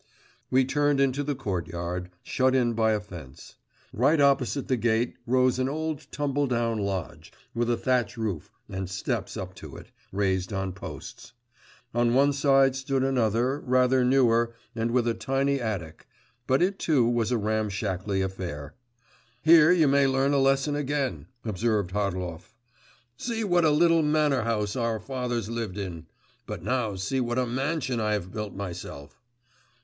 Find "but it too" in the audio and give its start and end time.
16.47-17.07